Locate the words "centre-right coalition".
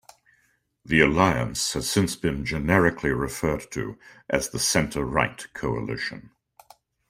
4.57-6.31